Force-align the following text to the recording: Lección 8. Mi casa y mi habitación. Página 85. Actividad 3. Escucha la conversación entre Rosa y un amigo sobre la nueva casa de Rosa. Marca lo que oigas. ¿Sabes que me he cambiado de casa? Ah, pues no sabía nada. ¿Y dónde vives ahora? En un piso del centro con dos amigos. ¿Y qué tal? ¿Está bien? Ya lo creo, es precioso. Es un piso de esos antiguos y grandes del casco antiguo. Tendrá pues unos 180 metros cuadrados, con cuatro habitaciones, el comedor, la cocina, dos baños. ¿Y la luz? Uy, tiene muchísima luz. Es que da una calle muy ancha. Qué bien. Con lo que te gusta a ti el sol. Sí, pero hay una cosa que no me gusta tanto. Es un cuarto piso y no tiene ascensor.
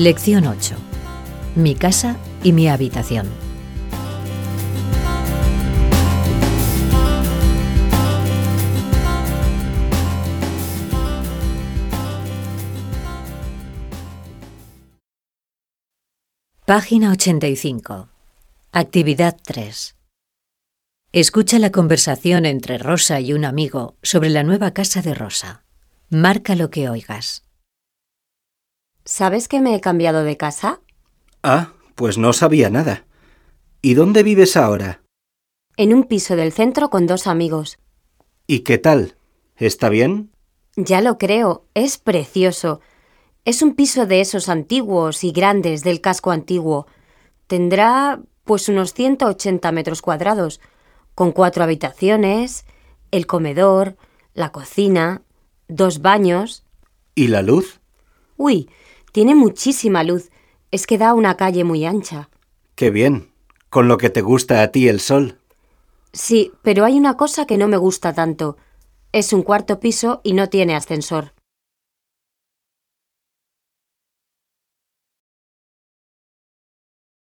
Lección 0.00 0.46
8. 0.46 0.76
Mi 1.56 1.74
casa 1.74 2.16
y 2.42 2.54
mi 2.54 2.68
habitación. 2.68 3.28
Página 16.64 17.12
85. 17.12 18.08
Actividad 18.72 19.36
3. 19.44 19.96
Escucha 21.12 21.58
la 21.58 21.70
conversación 21.70 22.46
entre 22.46 22.78
Rosa 22.78 23.20
y 23.20 23.34
un 23.34 23.44
amigo 23.44 23.98
sobre 24.02 24.30
la 24.30 24.44
nueva 24.44 24.70
casa 24.70 25.02
de 25.02 25.12
Rosa. 25.12 25.62
Marca 26.08 26.56
lo 26.56 26.70
que 26.70 26.88
oigas. 26.88 27.49
¿Sabes 29.04 29.48
que 29.48 29.60
me 29.60 29.74
he 29.74 29.80
cambiado 29.80 30.24
de 30.24 30.36
casa? 30.36 30.80
Ah, 31.42 31.72
pues 31.94 32.18
no 32.18 32.32
sabía 32.32 32.70
nada. 32.70 33.04
¿Y 33.82 33.94
dónde 33.94 34.22
vives 34.22 34.56
ahora? 34.56 35.02
En 35.76 35.94
un 35.94 36.04
piso 36.04 36.36
del 36.36 36.52
centro 36.52 36.90
con 36.90 37.06
dos 37.06 37.26
amigos. 37.26 37.78
¿Y 38.46 38.60
qué 38.60 38.78
tal? 38.78 39.16
¿Está 39.56 39.88
bien? 39.88 40.30
Ya 40.76 41.00
lo 41.00 41.18
creo, 41.18 41.64
es 41.74 41.98
precioso. 41.98 42.80
Es 43.44 43.62
un 43.62 43.74
piso 43.74 44.06
de 44.06 44.20
esos 44.20 44.48
antiguos 44.48 45.24
y 45.24 45.32
grandes 45.32 45.82
del 45.82 46.00
casco 46.00 46.30
antiguo. 46.30 46.86
Tendrá 47.46 48.20
pues 48.44 48.68
unos 48.68 48.92
180 48.92 49.72
metros 49.72 50.02
cuadrados, 50.02 50.60
con 51.14 51.32
cuatro 51.32 51.64
habitaciones, 51.64 52.64
el 53.10 53.26
comedor, 53.26 53.96
la 54.34 54.52
cocina, 54.52 55.22
dos 55.68 56.02
baños. 56.02 56.64
¿Y 57.14 57.28
la 57.28 57.42
luz? 57.42 57.80
Uy, 58.36 58.68
tiene 59.12 59.34
muchísima 59.34 60.04
luz. 60.04 60.30
Es 60.70 60.86
que 60.86 60.98
da 60.98 61.14
una 61.14 61.36
calle 61.36 61.64
muy 61.64 61.84
ancha. 61.84 62.30
Qué 62.74 62.90
bien. 62.90 63.30
Con 63.68 63.88
lo 63.88 63.98
que 63.98 64.10
te 64.10 64.22
gusta 64.22 64.62
a 64.62 64.68
ti 64.68 64.88
el 64.88 65.00
sol. 65.00 65.38
Sí, 66.12 66.52
pero 66.62 66.84
hay 66.84 66.96
una 66.96 67.16
cosa 67.16 67.46
que 67.46 67.56
no 67.56 67.68
me 67.68 67.76
gusta 67.76 68.12
tanto. 68.12 68.56
Es 69.12 69.32
un 69.32 69.42
cuarto 69.42 69.80
piso 69.80 70.20
y 70.24 70.32
no 70.32 70.48
tiene 70.48 70.74
ascensor. 70.74 71.32